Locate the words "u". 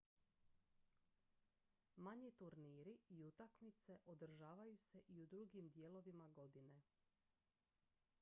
5.21-5.25